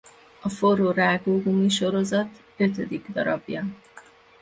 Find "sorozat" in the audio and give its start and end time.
1.69-2.43